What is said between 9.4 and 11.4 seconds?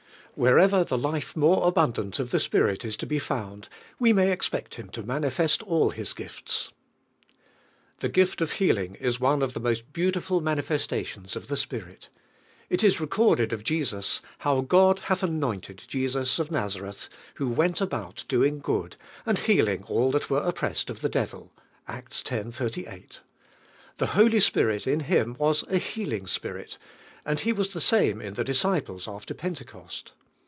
of (the si beautiful manifestations